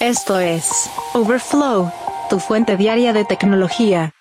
Esto 0.00 0.40
es 0.40 0.88
Overflow, 1.12 1.92
tu 2.30 2.38
fuente 2.38 2.78
diaria 2.78 3.12
de 3.12 3.26
tecnología. 3.26 4.14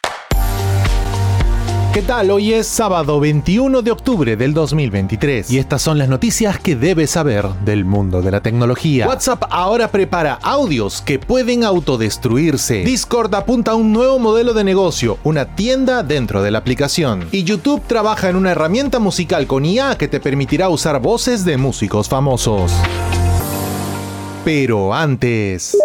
¿Qué 1.93 2.01
tal? 2.01 2.31
Hoy 2.31 2.53
es 2.53 2.67
sábado 2.67 3.21
21 3.21 3.81
de 3.81 3.89
octubre 3.89 4.35
del 4.35 4.53
2023 4.53 5.49
y 5.49 5.57
estas 5.57 5.81
son 5.81 5.97
las 5.97 6.09
noticias 6.09 6.59
que 6.59 6.75
debes 6.75 7.11
saber 7.11 7.47
del 7.63 7.85
mundo 7.85 8.21
de 8.21 8.29
la 8.29 8.41
tecnología. 8.41 9.07
WhatsApp 9.07 9.45
ahora 9.49 9.87
prepara 9.87 10.33
audios 10.41 11.01
que 11.01 11.17
pueden 11.17 11.63
autodestruirse. 11.63 12.83
Discord 12.83 13.33
apunta 13.33 13.71
a 13.71 13.75
un 13.75 13.93
nuevo 13.93 14.19
modelo 14.19 14.53
de 14.53 14.65
negocio, 14.65 15.17
una 15.23 15.55
tienda 15.55 16.03
dentro 16.03 16.43
de 16.43 16.51
la 16.51 16.57
aplicación. 16.57 17.29
Y 17.31 17.45
YouTube 17.45 17.81
trabaja 17.87 18.27
en 18.27 18.35
una 18.35 18.51
herramienta 18.51 18.99
musical 18.99 19.47
con 19.47 19.63
IA 19.63 19.97
que 19.97 20.09
te 20.09 20.19
permitirá 20.19 20.67
usar 20.67 20.99
voces 20.99 21.45
de 21.45 21.55
músicos 21.55 22.09
famosos. 22.09 22.73
Pero 24.43 24.93
antes... 24.93 25.77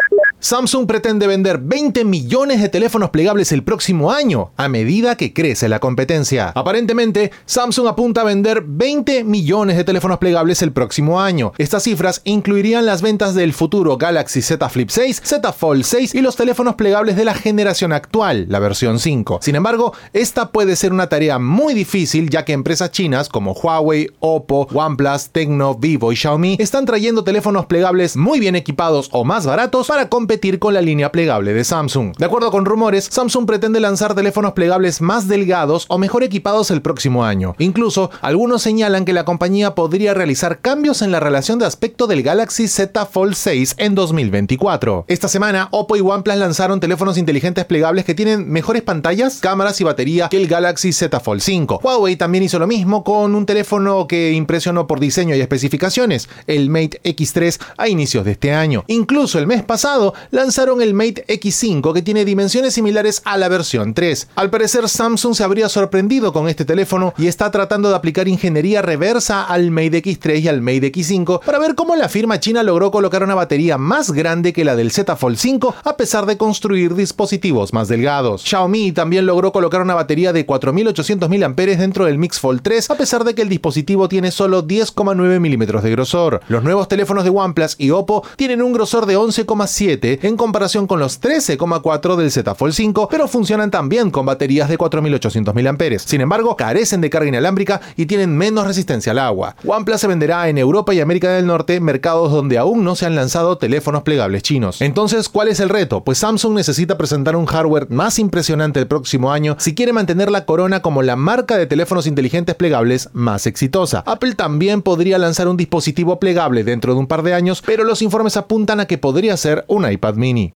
Samsung 0.44 0.86
pretende 0.86 1.26
vender 1.26 1.58
20 1.58 2.04
millones 2.04 2.60
de 2.60 2.68
teléfonos 2.68 3.08
plegables 3.08 3.50
el 3.50 3.62
próximo 3.62 4.12
año, 4.12 4.52
a 4.58 4.68
medida 4.68 5.16
que 5.16 5.32
crece 5.32 5.70
la 5.70 5.78
competencia. 5.78 6.52
Aparentemente, 6.54 7.32
Samsung 7.46 7.86
apunta 7.86 8.20
a 8.20 8.24
vender 8.24 8.62
20 8.62 9.24
millones 9.24 9.78
de 9.78 9.84
teléfonos 9.84 10.18
plegables 10.18 10.60
el 10.60 10.70
próximo 10.70 11.18
año. 11.18 11.54
Estas 11.56 11.84
cifras 11.84 12.20
incluirían 12.24 12.84
las 12.84 13.00
ventas 13.00 13.34
del 13.34 13.54
futuro 13.54 13.96
Galaxy 13.96 14.42
Z 14.42 14.68
Flip 14.68 14.90
6, 14.90 15.22
Z 15.24 15.50
Fold 15.54 15.82
6 15.82 16.14
y 16.14 16.20
los 16.20 16.36
teléfonos 16.36 16.74
plegables 16.74 17.16
de 17.16 17.24
la 17.24 17.32
generación 17.32 17.94
actual, 17.94 18.44
la 18.50 18.58
versión 18.58 18.98
5. 18.98 19.38
Sin 19.40 19.56
embargo, 19.56 19.94
esta 20.12 20.52
puede 20.52 20.76
ser 20.76 20.92
una 20.92 21.08
tarea 21.08 21.38
muy 21.38 21.72
difícil 21.72 22.28
ya 22.28 22.44
que 22.44 22.52
empresas 22.52 22.90
chinas 22.90 23.30
como 23.30 23.52
Huawei, 23.52 24.10
Oppo, 24.20 24.68
OnePlus, 24.74 25.30
Tecno, 25.30 25.74
Vivo 25.74 26.12
y 26.12 26.16
Xiaomi 26.16 26.58
están 26.60 26.84
trayendo 26.84 27.24
teléfonos 27.24 27.64
plegables 27.64 28.18
muy 28.18 28.40
bien 28.40 28.56
equipados 28.56 29.08
o 29.10 29.24
más 29.24 29.46
baratos 29.46 29.86
para 29.86 30.10
competir 30.10 30.33
con 30.58 30.74
la 30.74 30.82
línea 30.82 31.12
plegable 31.12 31.54
de 31.54 31.64
Samsung. 31.64 32.16
De 32.16 32.24
acuerdo 32.24 32.50
con 32.50 32.64
rumores, 32.64 33.08
Samsung 33.10 33.46
pretende 33.46 33.80
lanzar 33.80 34.14
teléfonos 34.14 34.52
plegables 34.52 35.00
más 35.00 35.28
delgados 35.28 35.86
o 35.88 35.96
mejor 35.96 36.22
equipados 36.22 36.70
el 36.70 36.82
próximo 36.82 37.24
año. 37.24 37.54
Incluso, 37.58 38.10
algunos 38.20 38.62
señalan 38.62 39.04
que 39.04 39.12
la 39.12 39.24
compañía 39.24 39.74
podría 39.74 40.12
realizar 40.12 40.60
cambios 40.60 41.02
en 41.02 41.12
la 41.12 41.20
relación 41.20 41.58
de 41.58 41.66
aspecto 41.66 42.06
del 42.06 42.22
Galaxy 42.22 42.68
Z 42.68 43.06
Fold 43.06 43.34
6 43.34 43.76
en 43.78 43.94
2024. 43.94 45.04
Esta 45.08 45.28
semana, 45.28 45.68
Oppo 45.70 45.96
y 45.96 46.00
OnePlus 46.00 46.36
lanzaron 46.36 46.80
teléfonos 46.80 47.16
inteligentes 47.16 47.64
plegables 47.64 48.04
que 48.04 48.14
tienen 48.14 48.50
mejores 48.50 48.82
pantallas, 48.82 49.38
cámaras 49.40 49.80
y 49.80 49.84
batería 49.84 50.28
que 50.28 50.36
el 50.36 50.48
Galaxy 50.48 50.92
Z 50.92 51.20
Fold 51.20 51.40
5. 51.40 51.80
Huawei 51.82 52.16
también 52.16 52.44
hizo 52.44 52.58
lo 52.58 52.66
mismo 52.66 53.04
con 53.04 53.34
un 53.34 53.46
teléfono 53.46 54.06
que 54.06 54.32
impresionó 54.32 54.86
por 54.86 55.00
diseño 55.00 55.34
y 55.34 55.40
especificaciones, 55.40 56.28
el 56.46 56.68
Mate 56.68 57.00
X3 57.04 57.60
a 57.78 57.88
inicios 57.88 58.24
de 58.24 58.32
este 58.32 58.52
año. 58.52 58.84
Incluso 58.88 59.38
el 59.38 59.46
mes 59.46 59.62
pasado, 59.62 60.12
lanzaron 60.30 60.82
el 60.82 60.94
Mate 60.94 61.24
X5 61.28 61.92
que 61.92 62.02
tiene 62.02 62.24
dimensiones 62.24 62.74
similares 62.74 63.22
a 63.24 63.36
la 63.36 63.48
versión 63.48 63.94
3. 63.94 64.28
Al 64.34 64.50
parecer 64.50 64.88
Samsung 64.88 65.34
se 65.34 65.44
habría 65.44 65.68
sorprendido 65.68 66.32
con 66.32 66.48
este 66.48 66.64
teléfono 66.64 67.14
y 67.18 67.26
está 67.26 67.50
tratando 67.50 67.88
de 67.88 67.96
aplicar 67.96 68.28
ingeniería 68.28 68.82
reversa 68.82 69.44
al 69.44 69.70
Mate 69.70 70.02
X3 70.02 70.40
y 70.40 70.48
al 70.48 70.60
Mate 70.60 70.92
X5 70.92 71.40
para 71.44 71.58
ver 71.58 71.74
cómo 71.74 71.96
la 71.96 72.08
firma 72.08 72.40
china 72.40 72.62
logró 72.62 72.90
colocar 72.90 73.22
una 73.22 73.34
batería 73.34 73.78
más 73.78 74.12
grande 74.12 74.52
que 74.52 74.64
la 74.64 74.76
del 74.76 74.90
Z 74.90 75.16
Fold 75.16 75.36
5 75.36 75.74
a 75.84 75.96
pesar 75.96 76.26
de 76.26 76.36
construir 76.36 76.94
dispositivos 76.94 77.72
más 77.72 77.88
delgados. 77.88 78.42
Xiaomi 78.42 78.92
también 78.92 79.26
logró 79.26 79.52
colocar 79.52 79.80
una 79.80 79.94
batería 79.94 80.32
de 80.32 80.46
4800 80.46 81.28
mAh 81.28 81.54
dentro 81.76 82.04
del 82.06 82.18
Mix 82.18 82.40
Fold 82.40 82.62
3 82.62 82.90
a 82.90 82.94
pesar 82.96 83.24
de 83.24 83.34
que 83.34 83.42
el 83.42 83.48
dispositivo 83.48 84.08
tiene 84.08 84.30
solo 84.30 84.66
10,9 84.66 85.40
milímetros 85.40 85.82
de 85.82 85.90
grosor. 85.90 86.40
Los 86.48 86.62
nuevos 86.62 86.88
teléfonos 86.88 87.24
de 87.24 87.30
OnePlus 87.30 87.76
y 87.78 87.90
Oppo 87.90 88.24
tienen 88.36 88.62
un 88.62 88.72
grosor 88.72 89.06
de 89.06 89.16
11,7 89.16 90.03
en 90.04 90.36
comparación 90.36 90.86
con 90.86 91.00
los 91.00 91.20
13,4 91.20 92.16
del 92.16 92.30
Z 92.30 92.54
Fold 92.54 92.74
5, 92.74 93.08
pero 93.10 93.28
funcionan 93.28 93.70
también 93.70 94.10
con 94.10 94.26
baterías 94.26 94.68
de 94.68 94.76
4800 94.76 95.54
mAh. 95.54 95.98
Sin 95.98 96.20
embargo, 96.20 96.56
carecen 96.56 97.00
de 97.00 97.10
carga 97.10 97.28
inalámbrica 97.28 97.80
y 97.96 98.06
tienen 98.06 98.36
menos 98.36 98.66
resistencia 98.66 99.12
al 99.12 99.18
agua. 99.18 99.56
OnePlus 99.64 100.00
se 100.00 100.06
venderá 100.06 100.48
en 100.48 100.58
Europa 100.58 100.94
y 100.94 101.00
América 101.00 101.30
del 101.30 101.46
Norte, 101.46 101.80
mercados 101.80 102.30
donde 102.30 102.58
aún 102.58 102.84
no 102.84 102.96
se 102.96 103.06
han 103.06 103.14
lanzado 103.14 103.58
teléfonos 103.58 104.02
plegables 104.02 104.42
chinos. 104.42 104.80
Entonces, 104.82 105.28
¿cuál 105.28 105.48
es 105.48 105.60
el 105.60 105.68
reto? 105.68 106.04
Pues 106.04 106.18
Samsung 106.18 106.54
necesita 106.54 106.98
presentar 106.98 107.36
un 107.36 107.46
hardware 107.46 107.88
más 107.90 108.18
impresionante 108.18 108.80
el 108.80 108.86
próximo 108.86 109.32
año 109.32 109.56
si 109.58 109.74
quiere 109.74 109.92
mantener 109.92 110.30
la 110.30 110.44
corona 110.44 110.82
como 110.82 111.02
la 111.02 111.16
marca 111.16 111.56
de 111.56 111.66
teléfonos 111.66 112.06
inteligentes 112.06 112.54
plegables 112.54 113.08
más 113.12 113.46
exitosa. 113.46 114.02
Apple 114.06 114.34
también 114.34 114.82
podría 114.82 115.18
lanzar 115.18 115.48
un 115.48 115.56
dispositivo 115.56 116.18
plegable 116.18 116.64
dentro 116.64 116.94
de 116.94 117.00
un 117.00 117.06
par 117.06 117.22
de 117.22 117.34
años, 117.34 117.62
pero 117.64 117.84
los 117.84 118.02
informes 118.02 118.36
apuntan 118.36 118.80
a 118.80 118.86
que 118.86 118.98
podría 118.98 119.36
ser 119.36 119.64
un 119.68 119.84
iPad 119.94 120.14
Mini. 120.14 120.52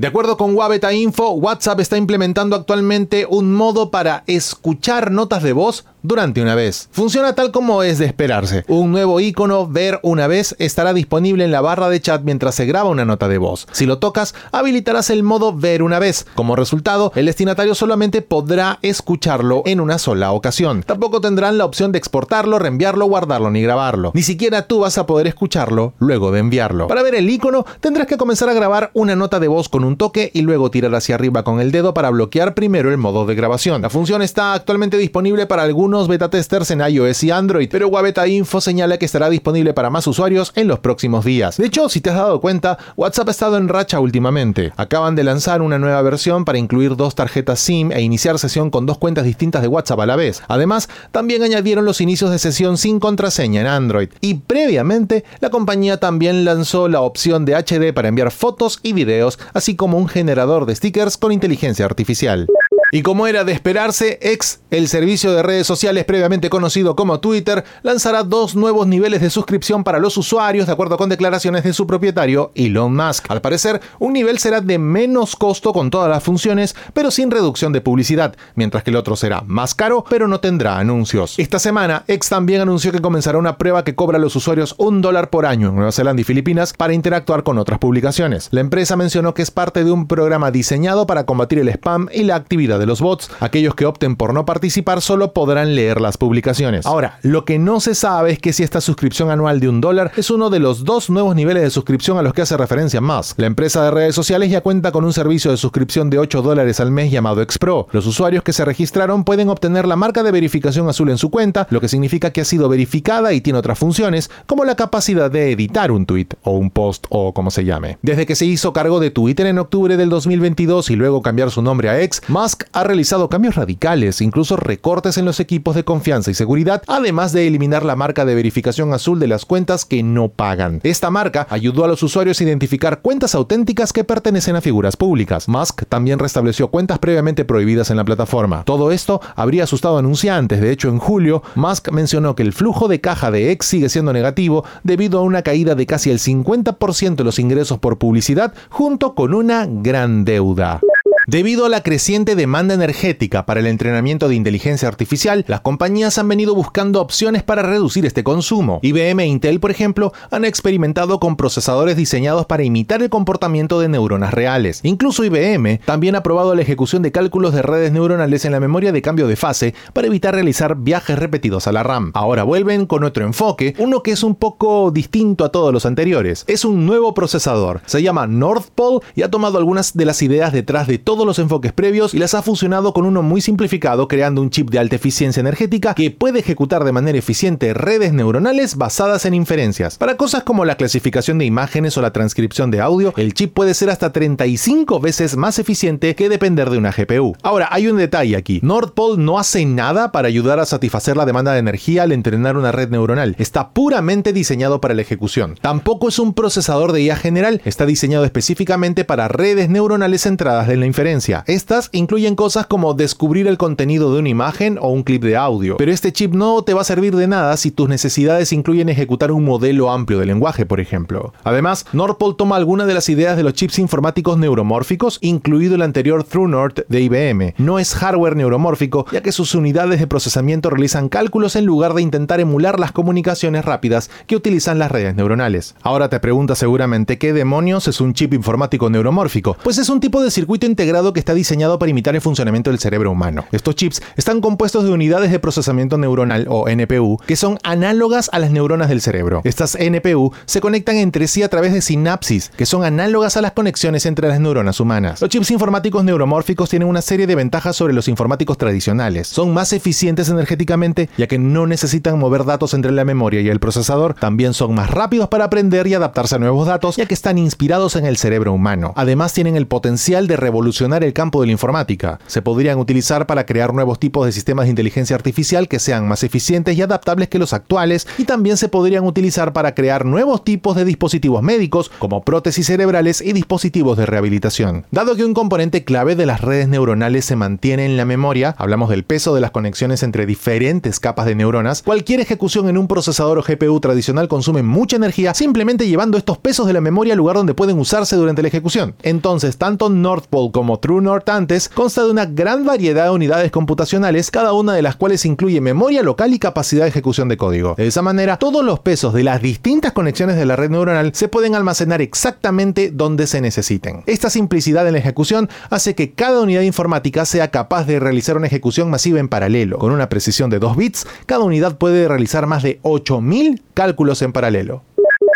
De 0.00 0.06
acuerdo 0.06 0.38
con 0.38 0.54
Wabeta 0.54 0.94
Info, 0.94 1.32
WhatsApp 1.32 1.80
está 1.80 1.98
implementando 1.98 2.56
actualmente 2.56 3.26
un 3.28 3.52
modo 3.52 3.90
para 3.90 4.24
escuchar 4.26 5.10
notas 5.10 5.42
de 5.42 5.52
voz 5.52 5.84
durante 6.02 6.42
una 6.42 6.54
vez. 6.54 6.88
Funciona 6.92 7.34
tal 7.34 7.50
como 7.50 7.82
es 7.82 7.98
de 7.98 8.06
esperarse. 8.06 8.64
Un 8.68 8.90
nuevo 8.92 9.20
icono 9.20 9.66
ver 9.66 10.00
una 10.02 10.26
vez 10.26 10.56
estará 10.58 10.92
disponible 10.92 11.44
en 11.44 11.52
la 11.52 11.60
barra 11.60 11.88
de 11.88 12.00
chat 12.00 12.22
mientras 12.22 12.54
se 12.54 12.66
graba 12.66 12.88
una 12.88 13.04
nota 13.04 13.28
de 13.28 13.38
voz. 13.38 13.66
Si 13.72 13.86
lo 13.86 13.98
tocas, 13.98 14.34
habilitarás 14.52 15.10
el 15.10 15.22
modo 15.22 15.54
ver 15.54 15.82
una 15.82 15.98
vez. 15.98 16.26
Como 16.34 16.56
resultado, 16.56 17.12
el 17.14 17.26
destinatario 17.26 17.74
solamente 17.74 18.22
podrá 18.22 18.78
escucharlo 18.82 19.62
en 19.66 19.80
una 19.80 19.98
sola 19.98 20.32
ocasión. 20.32 20.82
Tampoco 20.82 21.20
tendrán 21.20 21.58
la 21.58 21.64
opción 21.64 21.92
de 21.92 21.98
exportarlo, 21.98 22.58
reenviarlo, 22.58 23.06
guardarlo 23.06 23.50
ni 23.50 23.62
grabarlo. 23.62 24.12
Ni 24.14 24.22
siquiera 24.22 24.66
tú 24.66 24.80
vas 24.80 24.98
a 24.98 25.06
poder 25.06 25.26
escucharlo 25.26 25.92
luego 25.98 26.32
de 26.32 26.40
enviarlo. 26.40 26.88
Para 26.88 27.02
ver 27.02 27.14
el 27.14 27.28
icono, 27.28 27.66
tendrás 27.80 28.06
que 28.06 28.16
comenzar 28.16 28.48
a 28.48 28.54
grabar 28.54 28.90
una 28.94 29.16
nota 29.16 29.40
de 29.40 29.48
voz 29.48 29.68
con 29.68 29.84
un 29.84 29.96
toque 29.96 30.30
y 30.32 30.42
luego 30.42 30.70
tirar 30.70 30.94
hacia 30.94 31.14
arriba 31.14 31.42
con 31.42 31.60
el 31.60 31.72
dedo 31.72 31.94
para 31.94 32.10
bloquear 32.10 32.54
primero 32.54 32.90
el 32.90 32.96
modo 32.96 33.26
de 33.26 33.34
grabación. 33.34 33.82
La 33.82 33.90
función 33.90 34.22
está 34.22 34.54
actualmente 34.54 34.96
disponible 34.96 35.46
para 35.46 35.62
algunos 35.62 35.89
beta 35.90 36.30
testers 36.30 36.70
en 36.70 36.80
iOS 36.80 37.24
y 37.24 37.30
Android, 37.30 37.68
pero 37.70 37.88
Wabeta 37.88 38.26
Info 38.26 38.60
señala 38.60 38.96
que 38.98 39.04
estará 39.04 39.28
disponible 39.28 39.74
para 39.74 39.90
más 39.90 40.06
usuarios 40.06 40.52
en 40.54 40.68
los 40.68 40.78
próximos 40.78 41.24
días. 41.24 41.56
De 41.56 41.66
hecho, 41.66 41.88
si 41.88 42.00
te 42.00 42.10
has 42.10 42.16
dado 42.16 42.40
cuenta, 42.40 42.78
WhatsApp 42.96 43.28
ha 43.28 43.30
estado 43.32 43.56
en 43.56 43.68
racha 43.68 44.00
últimamente. 44.00 44.72
Acaban 44.76 45.16
de 45.16 45.24
lanzar 45.24 45.62
una 45.62 45.78
nueva 45.78 46.00
versión 46.02 46.44
para 46.44 46.58
incluir 46.58 46.96
dos 46.96 47.14
tarjetas 47.14 47.60
SIM 47.60 47.92
e 47.92 48.02
iniciar 48.02 48.38
sesión 48.38 48.70
con 48.70 48.86
dos 48.86 48.98
cuentas 48.98 49.24
distintas 49.24 49.62
de 49.62 49.68
WhatsApp 49.68 50.00
a 50.00 50.06
la 50.06 50.16
vez. 50.16 50.42
Además, 50.48 50.88
también 51.10 51.42
añadieron 51.42 51.84
los 51.84 52.00
inicios 52.00 52.30
de 52.30 52.38
sesión 52.38 52.78
sin 52.78 53.00
contraseña 53.00 53.60
en 53.60 53.66
Android. 53.66 54.10
Y 54.20 54.34
previamente, 54.34 55.24
la 55.40 55.50
compañía 55.50 55.98
también 55.98 56.44
lanzó 56.44 56.88
la 56.88 57.00
opción 57.00 57.44
de 57.44 57.56
HD 57.56 57.92
para 57.92 58.08
enviar 58.08 58.30
fotos 58.30 58.78
y 58.82 58.92
videos, 58.92 59.38
así 59.52 59.76
como 59.76 59.98
un 59.98 60.08
generador 60.08 60.66
de 60.66 60.76
stickers 60.76 61.16
con 61.16 61.32
inteligencia 61.32 61.84
artificial. 61.84 62.46
Y 62.92 63.02
como 63.02 63.28
era 63.28 63.44
de 63.44 63.52
esperarse, 63.52 64.18
X, 64.20 64.60
el 64.72 64.88
servicio 64.88 65.32
de 65.32 65.44
redes 65.44 65.66
sociales 65.66 66.04
previamente 66.04 66.50
conocido 66.50 66.96
como 66.96 67.20
Twitter, 67.20 67.64
lanzará 67.82 68.24
dos 68.24 68.56
nuevos 68.56 68.86
niveles 68.88 69.20
de 69.20 69.30
suscripción 69.30 69.84
para 69.84 70.00
los 70.00 70.16
usuarios 70.16 70.66
de 70.66 70.72
acuerdo 70.72 70.96
con 70.96 71.08
declaraciones 71.08 71.62
de 71.62 71.72
su 71.72 71.86
propietario 71.86 72.50
Elon 72.56 72.94
Musk. 72.94 73.30
Al 73.30 73.40
parecer, 73.40 73.80
un 74.00 74.12
nivel 74.12 74.38
será 74.38 74.60
de 74.60 74.78
menos 74.78 75.36
costo 75.36 75.72
con 75.72 75.90
todas 75.90 76.10
las 76.10 76.24
funciones, 76.24 76.74
pero 76.92 77.12
sin 77.12 77.30
reducción 77.30 77.72
de 77.72 77.80
publicidad, 77.80 78.34
mientras 78.56 78.82
que 78.82 78.90
el 78.90 78.96
otro 78.96 79.14
será 79.14 79.42
más 79.46 79.76
caro, 79.76 80.04
pero 80.10 80.26
no 80.26 80.40
tendrá 80.40 80.78
anuncios. 80.78 81.38
Esta 81.38 81.60
semana, 81.60 82.02
X 82.08 82.28
también 82.28 82.60
anunció 82.60 82.90
que 82.90 83.00
comenzará 83.00 83.38
una 83.38 83.56
prueba 83.56 83.84
que 83.84 83.94
cobra 83.94 84.18
a 84.18 84.20
los 84.20 84.34
usuarios 84.34 84.74
un 84.78 85.00
dólar 85.00 85.30
por 85.30 85.46
año 85.46 85.68
en 85.68 85.76
Nueva 85.76 85.92
Zelanda 85.92 86.22
y 86.22 86.24
Filipinas 86.24 86.72
para 86.72 86.92
interactuar 86.92 87.44
con 87.44 87.58
otras 87.58 87.78
publicaciones. 87.78 88.48
La 88.50 88.60
empresa 88.60 88.96
mencionó 88.96 89.32
que 89.32 89.42
es 89.42 89.52
parte 89.52 89.84
de 89.84 89.92
un 89.92 90.08
programa 90.08 90.50
diseñado 90.50 91.06
para 91.06 91.24
combatir 91.24 91.60
el 91.60 91.68
spam 91.68 92.08
y 92.12 92.24
la 92.24 92.34
actividad 92.34 92.79
de 92.80 92.86
los 92.86 93.00
bots. 93.00 93.30
Aquellos 93.38 93.76
que 93.76 93.86
opten 93.86 94.16
por 94.16 94.34
no 94.34 94.44
participar 94.44 95.00
solo 95.00 95.32
podrán 95.32 95.76
leer 95.76 96.00
las 96.00 96.16
publicaciones. 96.16 96.86
Ahora, 96.86 97.20
lo 97.22 97.44
que 97.44 97.60
no 97.60 97.78
se 97.78 97.94
sabe 97.94 98.32
es 98.32 98.38
que 98.40 98.52
si 98.52 98.64
esta 98.64 98.80
suscripción 98.80 99.30
anual 99.30 99.60
de 99.60 99.68
un 99.68 99.80
dólar 99.80 100.10
es 100.16 100.30
uno 100.30 100.50
de 100.50 100.58
los 100.58 100.84
dos 100.84 101.10
nuevos 101.10 101.36
niveles 101.36 101.62
de 101.62 101.70
suscripción 101.70 102.18
a 102.18 102.22
los 102.22 102.32
que 102.32 102.42
hace 102.42 102.56
referencia 102.56 103.00
más. 103.00 103.34
La 103.36 103.46
empresa 103.46 103.84
de 103.84 103.90
redes 103.90 104.14
sociales 104.14 104.50
ya 104.50 104.62
cuenta 104.62 104.90
con 104.90 105.04
un 105.04 105.12
servicio 105.12 105.50
de 105.50 105.56
suscripción 105.56 106.10
de 106.10 106.18
8 106.18 106.42
dólares 106.42 106.80
al 106.80 106.90
mes 106.90 107.10
llamado 107.10 107.42
Expro. 107.42 107.86
Los 107.92 108.06
usuarios 108.06 108.42
que 108.42 108.52
se 108.52 108.64
registraron 108.64 109.24
pueden 109.24 109.48
obtener 109.48 109.86
la 109.86 109.96
marca 109.96 110.22
de 110.22 110.32
verificación 110.32 110.88
azul 110.88 111.10
en 111.10 111.18
su 111.18 111.30
cuenta, 111.30 111.66
lo 111.70 111.80
que 111.80 111.88
significa 111.88 112.30
que 112.30 112.40
ha 112.40 112.44
sido 112.44 112.68
verificada 112.68 113.32
y 113.32 113.40
tiene 113.40 113.58
otras 113.58 113.78
funciones, 113.78 114.30
como 114.46 114.64
la 114.64 114.76
capacidad 114.76 115.30
de 115.30 115.52
editar 115.52 115.90
un 115.90 116.06
tweet 116.06 116.28
o 116.42 116.52
un 116.52 116.70
post 116.70 117.06
o 117.10 117.34
como 117.34 117.50
se 117.50 117.64
llame. 117.64 117.98
Desde 118.02 118.26
que 118.26 118.34
se 118.34 118.46
hizo 118.46 118.72
cargo 118.72 119.00
de 119.00 119.10
Twitter 119.10 119.46
en 119.46 119.58
octubre 119.58 119.96
del 119.96 120.08
2022 120.08 120.90
y 120.90 120.96
luego 120.96 121.22
cambiar 121.22 121.50
su 121.50 121.62
nombre 121.62 121.88
a 121.88 122.00
X, 122.00 122.22
Musk 122.28 122.64
ha 122.72 122.84
realizado 122.84 123.28
cambios 123.28 123.54
radicales, 123.54 124.20
incluso 124.20 124.56
recortes 124.56 125.18
en 125.18 125.24
los 125.24 125.40
equipos 125.40 125.74
de 125.74 125.84
confianza 125.84 126.30
y 126.30 126.34
seguridad, 126.34 126.82
además 126.86 127.32
de 127.32 127.46
eliminar 127.46 127.84
la 127.84 127.96
marca 127.96 128.24
de 128.24 128.34
verificación 128.34 128.92
azul 128.92 129.18
de 129.18 129.26
las 129.26 129.44
cuentas 129.44 129.84
que 129.84 130.02
no 130.02 130.28
pagan. 130.28 130.80
Esta 130.82 131.10
marca 131.10 131.46
ayudó 131.50 131.84
a 131.84 131.88
los 131.88 132.02
usuarios 132.02 132.40
a 132.40 132.44
identificar 132.44 133.00
cuentas 133.00 133.34
auténticas 133.34 133.92
que 133.92 134.04
pertenecen 134.04 134.56
a 134.56 134.60
figuras 134.60 134.96
públicas. 134.96 135.48
Musk 135.48 135.84
también 135.88 136.18
restableció 136.18 136.68
cuentas 136.68 136.98
previamente 136.98 137.44
prohibidas 137.44 137.90
en 137.90 137.96
la 137.96 138.04
plataforma. 138.04 138.64
Todo 138.64 138.92
esto 138.92 139.20
habría 139.36 139.64
asustado 139.64 139.96
a 139.96 140.00
anunciantes. 140.00 140.60
De 140.60 140.70
hecho, 140.70 140.88
en 140.88 140.98
julio, 140.98 141.42
Musk 141.54 141.90
mencionó 141.90 142.34
que 142.34 142.42
el 142.42 142.52
flujo 142.52 142.88
de 142.88 143.00
caja 143.00 143.30
de 143.30 143.50
X 143.52 143.68
sigue 143.68 143.88
siendo 143.88 144.12
negativo 144.12 144.64
debido 144.82 145.18
a 145.18 145.22
una 145.22 145.42
caída 145.42 145.74
de 145.74 145.86
casi 145.86 146.10
el 146.10 146.18
50% 146.18 147.16
de 147.16 147.24
los 147.24 147.38
ingresos 147.38 147.78
por 147.78 147.98
publicidad 147.98 148.54
junto 148.68 149.14
con 149.14 149.34
una 149.34 149.66
gran 149.66 150.24
deuda. 150.24 150.80
Debido 151.30 151.64
a 151.64 151.68
la 151.68 151.84
creciente 151.84 152.34
demanda 152.34 152.74
energética 152.74 153.46
para 153.46 153.60
el 153.60 153.68
entrenamiento 153.68 154.28
de 154.28 154.34
inteligencia 154.34 154.88
artificial, 154.88 155.44
las 155.46 155.60
compañías 155.60 156.18
han 156.18 156.26
venido 156.26 156.56
buscando 156.56 157.00
opciones 157.00 157.44
para 157.44 157.62
reducir 157.62 158.04
este 158.04 158.24
consumo. 158.24 158.80
IBM 158.82 159.20
e 159.20 159.26
Intel, 159.26 159.60
por 159.60 159.70
ejemplo, 159.70 160.12
han 160.32 160.44
experimentado 160.44 161.20
con 161.20 161.36
procesadores 161.36 161.96
diseñados 161.96 162.46
para 162.46 162.64
imitar 162.64 163.00
el 163.00 163.10
comportamiento 163.10 163.78
de 163.78 163.88
neuronas 163.88 164.34
reales. 164.34 164.80
Incluso 164.82 165.22
IBM 165.22 165.78
también 165.84 166.16
ha 166.16 166.24
probado 166.24 166.52
la 166.56 166.62
ejecución 166.62 167.00
de 167.02 167.12
cálculos 167.12 167.54
de 167.54 167.62
redes 167.62 167.92
neuronales 167.92 168.44
en 168.44 168.50
la 168.50 168.58
memoria 168.58 168.90
de 168.90 169.00
cambio 169.00 169.28
de 169.28 169.36
fase 169.36 169.72
para 169.92 170.08
evitar 170.08 170.34
realizar 170.34 170.78
viajes 170.78 171.16
repetidos 171.16 171.68
a 171.68 171.72
la 171.72 171.84
RAM. 171.84 172.10
Ahora 172.14 172.42
vuelven 172.42 172.86
con 172.86 173.04
otro 173.04 173.24
enfoque, 173.24 173.76
uno 173.78 174.02
que 174.02 174.10
es 174.10 174.24
un 174.24 174.34
poco 174.34 174.90
distinto 174.90 175.44
a 175.44 175.52
todos 175.52 175.72
los 175.72 175.86
anteriores. 175.86 176.44
Es 176.48 176.64
un 176.64 176.86
nuevo 176.86 177.14
procesador, 177.14 177.82
se 177.86 178.02
llama 178.02 178.26
North 178.26 178.70
Pole 178.74 179.06
y 179.14 179.22
ha 179.22 179.30
tomado 179.30 179.58
algunas 179.58 179.96
de 179.96 180.06
las 180.06 180.22
ideas 180.22 180.52
detrás 180.52 180.88
de 180.88 180.98
todo 180.98 181.19
los 181.26 181.38
enfoques 181.38 181.72
previos 181.72 182.14
y 182.14 182.18
las 182.18 182.34
ha 182.34 182.42
fusionado 182.42 182.92
con 182.92 183.04
uno 183.04 183.22
muy 183.22 183.40
simplificado 183.40 184.08
creando 184.08 184.40
un 184.42 184.50
chip 184.50 184.70
de 184.70 184.78
alta 184.78 184.96
eficiencia 184.96 185.40
energética 185.40 185.94
que 185.94 186.10
puede 186.10 186.40
ejecutar 186.40 186.84
de 186.84 186.92
manera 186.92 187.18
eficiente 187.18 187.74
redes 187.74 188.12
neuronales 188.12 188.76
basadas 188.76 189.24
en 189.24 189.34
inferencias. 189.34 189.98
Para 189.98 190.16
cosas 190.16 190.42
como 190.42 190.64
la 190.64 190.76
clasificación 190.76 191.38
de 191.38 191.44
imágenes 191.44 191.96
o 191.96 192.02
la 192.02 192.12
transcripción 192.12 192.70
de 192.70 192.80
audio, 192.80 193.12
el 193.16 193.34
chip 193.34 193.54
puede 193.54 193.74
ser 193.74 193.90
hasta 193.90 194.12
35 194.12 195.00
veces 195.00 195.36
más 195.36 195.58
eficiente 195.58 196.14
que 196.14 196.28
depender 196.28 196.70
de 196.70 196.78
una 196.78 196.92
GPU. 196.92 197.36
Ahora, 197.42 197.68
hay 197.70 197.88
un 197.88 197.96
detalle 197.96 198.36
aquí. 198.36 198.60
Nordpol 198.62 199.22
no 199.24 199.38
hace 199.38 199.64
nada 199.64 200.12
para 200.12 200.28
ayudar 200.28 200.60
a 200.60 200.66
satisfacer 200.66 201.16
la 201.16 201.26
demanda 201.26 201.52
de 201.52 201.58
energía 201.58 202.04
al 202.04 202.12
entrenar 202.12 202.56
una 202.56 202.72
red 202.72 202.90
neuronal. 202.90 203.34
Está 203.38 203.70
puramente 203.70 204.32
diseñado 204.32 204.80
para 204.80 204.94
la 204.94 205.02
ejecución. 205.02 205.56
Tampoco 205.60 206.08
es 206.08 206.18
un 206.18 206.34
procesador 206.34 206.92
de 206.92 207.02
IA 207.02 207.16
general, 207.16 207.60
está 207.64 207.86
diseñado 207.86 208.24
específicamente 208.24 209.04
para 209.04 209.28
redes 209.28 209.68
neuronales 209.68 210.22
centradas 210.22 210.68
en 210.68 210.80
la 210.80 210.86
inferencia 210.86 211.09
estas 211.46 211.88
incluyen 211.92 212.36
cosas 212.36 212.66
como 212.66 212.94
descubrir 212.94 213.46
el 213.46 213.58
contenido 213.58 214.12
de 214.12 214.20
una 214.20 214.28
imagen 214.28 214.78
o 214.80 214.88
un 214.88 215.02
clip 215.02 215.22
de 215.22 215.36
audio, 215.36 215.76
pero 215.76 215.92
este 215.92 216.12
chip 216.12 216.34
no 216.34 216.62
te 216.62 216.74
va 216.74 216.82
a 216.82 216.84
servir 216.84 217.16
de 217.16 217.26
nada 217.26 217.56
si 217.56 217.70
tus 217.70 217.88
necesidades 217.88 218.52
incluyen 218.52 218.88
ejecutar 218.88 219.32
un 219.32 219.44
modelo 219.44 219.90
amplio 219.90 220.18
de 220.18 220.26
lenguaje, 220.26 220.66
por 220.66 220.80
ejemplo. 220.80 221.32
Además, 221.42 221.86
Norpol 221.92 222.36
toma 222.36 222.56
algunas 222.56 222.86
de 222.86 222.94
las 222.94 223.08
ideas 223.08 223.36
de 223.36 223.42
los 223.42 223.54
chips 223.54 223.78
informáticos 223.78 224.38
neuromórficos, 224.38 225.18
incluido 225.20 225.74
el 225.74 225.82
anterior 225.82 226.24
TrueNorth 226.24 226.86
de 226.88 227.00
IBM. 227.00 227.54
No 227.58 227.78
es 227.78 227.94
hardware 227.94 228.36
neuromórfico, 228.36 229.06
ya 229.10 229.20
que 229.20 229.32
sus 229.32 229.54
unidades 229.54 230.00
de 230.00 230.06
procesamiento 230.06 230.70
realizan 230.70 231.08
cálculos 231.08 231.56
en 231.56 231.66
lugar 231.66 231.94
de 231.94 232.02
intentar 232.02 232.40
emular 232.40 232.78
las 232.78 232.92
comunicaciones 232.92 233.64
rápidas 233.64 234.10
que 234.26 234.36
utilizan 234.36 234.78
las 234.78 234.90
redes 234.90 235.14
neuronales. 235.14 235.74
Ahora 235.82 236.08
te 236.08 236.20
preguntas 236.20 236.58
seguramente 236.58 237.18
qué 237.18 237.32
demonios 237.32 237.88
es 237.88 238.00
un 238.00 238.14
chip 238.14 238.34
informático 238.34 238.90
neuromórfico. 238.90 239.56
Pues 239.62 239.78
es 239.78 239.88
un 239.88 240.00
tipo 240.00 240.22
de 240.22 240.30
circuito 240.30 240.66
integrado 240.90 241.12
que 241.12 241.20
está 241.20 241.34
diseñado 241.34 241.78
para 241.78 241.90
imitar 241.90 242.16
el 242.16 242.20
funcionamiento 242.20 242.70
del 242.70 242.80
cerebro 242.80 243.12
humano. 243.12 243.44
Estos 243.52 243.76
chips 243.76 244.02
están 244.16 244.40
compuestos 244.40 244.82
de 244.82 244.90
unidades 244.90 245.30
de 245.30 245.38
procesamiento 245.38 245.98
neuronal 245.98 246.46
o 246.48 246.68
NPU 246.68 247.18
que 247.28 247.36
son 247.36 247.58
análogas 247.62 248.28
a 248.32 248.40
las 248.40 248.50
neuronas 248.50 248.88
del 248.88 249.00
cerebro. 249.00 249.40
Estas 249.44 249.76
NPU 249.78 250.32
se 250.46 250.60
conectan 250.60 250.96
entre 250.96 251.28
sí 251.28 251.44
a 251.44 251.48
través 251.48 251.72
de 251.72 251.80
sinapsis, 251.80 252.50
que 252.56 252.66
son 252.66 252.82
análogas 252.82 253.36
a 253.36 253.40
las 253.40 253.52
conexiones 253.52 254.04
entre 254.04 254.26
las 254.26 254.40
neuronas 254.40 254.80
humanas. 254.80 255.20
Los 255.20 255.30
chips 255.30 255.52
informáticos 255.52 256.02
neuromórficos 256.02 256.68
tienen 256.68 256.88
una 256.88 257.02
serie 257.02 257.28
de 257.28 257.36
ventajas 257.36 257.76
sobre 257.76 257.94
los 257.94 258.08
informáticos 258.08 258.58
tradicionales. 258.58 259.28
Son 259.28 259.54
más 259.54 259.72
eficientes 259.72 260.28
energéticamente 260.28 261.08
ya 261.16 261.28
que 261.28 261.38
no 261.38 261.68
necesitan 261.68 262.18
mover 262.18 262.44
datos 262.44 262.74
entre 262.74 262.90
la 262.90 263.04
memoria 263.04 263.42
y 263.42 263.48
el 263.48 263.60
procesador. 263.60 264.14
También 264.14 264.54
son 264.54 264.74
más 264.74 264.90
rápidos 264.90 265.28
para 265.28 265.44
aprender 265.44 265.86
y 265.86 265.94
adaptarse 265.94 266.34
a 266.34 266.38
nuevos 266.40 266.66
datos 266.66 266.96
ya 266.96 267.06
que 267.06 267.14
están 267.14 267.38
inspirados 267.38 267.94
en 267.94 268.06
el 268.06 268.16
cerebro 268.16 268.52
humano. 268.52 268.92
Además 268.96 269.32
tienen 269.32 269.54
el 269.54 269.68
potencial 269.68 270.26
de 270.26 270.36
revolucionar 270.36 270.79
el 270.80 271.12
campo 271.12 271.40
de 271.40 271.46
la 271.46 271.52
informática. 271.52 272.18
Se 272.26 272.40
podrían 272.40 272.78
utilizar 272.78 273.26
para 273.26 273.44
crear 273.44 273.74
nuevos 273.74 273.98
tipos 273.98 274.24
de 274.24 274.32
sistemas 274.32 274.64
de 274.64 274.70
inteligencia 274.70 275.14
artificial 275.14 275.68
que 275.68 275.78
sean 275.78 276.08
más 276.08 276.22
eficientes 276.22 276.76
y 276.76 276.80
adaptables 276.80 277.28
que 277.28 277.38
los 277.38 277.52
actuales 277.52 278.08
y 278.16 278.24
también 278.24 278.56
se 278.56 278.70
podrían 278.70 279.04
utilizar 279.04 279.52
para 279.52 279.74
crear 279.74 280.06
nuevos 280.06 280.42
tipos 280.42 280.76
de 280.76 280.86
dispositivos 280.86 281.42
médicos 281.42 281.90
como 281.98 282.22
prótesis 282.22 282.66
cerebrales 282.66 283.20
y 283.20 283.34
dispositivos 283.34 283.98
de 283.98 284.06
rehabilitación. 284.06 284.86
Dado 284.90 285.16
que 285.16 285.24
un 285.24 285.34
componente 285.34 285.84
clave 285.84 286.16
de 286.16 286.24
las 286.24 286.40
redes 286.40 286.66
neuronales 286.68 287.26
se 287.26 287.36
mantiene 287.36 287.84
en 287.84 287.98
la 287.98 288.06
memoria, 288.06 288.54
hablamos 288.56 288.88
del 288.88 289.04
peso 289.04 289.34
de 289.34 289.42
las 289.42 289.50
conexiones 289.50 290.02
entre 290.02 290.24
diferentes 290.24 290.98
capas 290.98 291.26
de 291.26 291.34
neuronas, 291.34 291.82
cualquier 291.82 292.20
ejecución 292.20 292.70
en 292.70 292.78
un 292.78 292.88
procesador 292.88 293.36
o 293.36 293.42
GPU 293.42 293.80
tradicional 293.80 294.28
consume 294.28 294.62
mucha 294.62 294.96
energía 294.96 295.34
simplemente 295.34 295.86
llevando 295.86 296.16
estos 296.16 296.38
pesos 296.38 296.66
de 296.66 296.72
la 296.72 296.80
memoria 296.80 297.12
al 297.12 297.18
lugar 297.18 297.36
donde 297.36 297.54
pueden 297.54 297.78
usarse 297.78 298.16
durante 298.16 298.40
la 298.40 298.48
ejecución. 298.48 298.94
Entonces, 299.02 299.58
tanto 299.58 299.90
North 299.90 300.26
Pole 300.30 300.52
como 300.52 300.69
True 300.78 301.02
North 301.02 301.28
antes 301.28 301.68
consta 301.68 302.04
de 302.04 302.10
una 302.10 302.26
gran 302.26 302.64
variedad 302.64 303.04
de 303.04 303.10
unidades 303.10 303.50
computacionales, 303.50 304.30
cada 304.30 304.52
una 304.52 304.72
de 304.74 304.82
las 304.82 304.96
cuales 304.96 305.24
incluye 305.24 305.60
memoria 305.60 306.02
local 306.02 306.32
y 306.32 306.38
capacidad 306.38 306.84
de 306.84 306.90
ejecución 306.90 307.28
de 307.28 307.36
código. 307.36 307.74
De 307.76 307.86
esa 307.86 308.02
manera, 308.02 308.38
todos 308.38 308.64
los 308.64 308.80
pesos 308.80 309.12
de 309.14 309.24
las 309.24 309.42
distintas 309.42 309.92
conexiones 309.92 310.36
de 310.36 310.46
la 310.46 310.56
red 310.56 310.70
neuronal 310.70 311.12
se 311.14 311.28
pueden 311.28 311.54
almacenar 311.54 312.00
exactamente 312.02 312.90
donde 312.92 313.26
se 313.26 313.40
necesiten. 313.40 314.02
Esta 314.06 314.30
simplicidad 314.30 314.86
en 314.86 314.92
la 314.92 314.98
ejecución 314.98 315.48
hace 315.70 315.94
que 315.94 316.12
cada 316.12 316.40
unidad 316.40 316.62
informática 316.62 317.24
sea 317.24 317.50
capaz 317.50 317.84
de 317.84 318.00
realizar 318.00 318.36
una 318.36 318.46
ejecución 318.46 318.90
masiva 318.90 319.20
en 319.20 319.28
paralelo. 319.28 319.78
Con 319.78 319.92
una 319.92 320.08
precisión 320.08 320.50
de 320.50 320.58
2 320.58 320.76
bits, 320.76 321.06
cada 321.26 321.44
unidad 321.44 321.78
puede 321.78 322.08
realizar 322.08 322.46
más 322.46 322.62
de 322.62 322.78
8000 322.82 323.62
cálculos 323.74 324.22
en 324.22 324.32
paralelo. 324.32 324.82